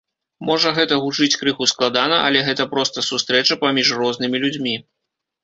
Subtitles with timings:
[0.47, 4.75] Можа гэта гучыць крыху складана, але гэта проста сустрэча паміж рознымі людзьмі.